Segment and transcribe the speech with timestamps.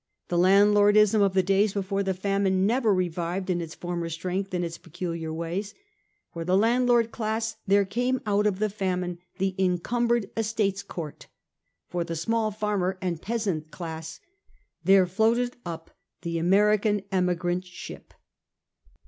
[0.29, 4.65] The landlordism of the days before the famine never revived in its former strength and
[4.65, 5.75] its peculiar ways.
[6.33, 11.27] For the landlord class there came out of the famine the Encumbered Estates Court;
[11.87, 14.19] for the small farmer and peasant class
[14.83, 15.91] there floated up
[16.23, 18.11] the American emigrant ship.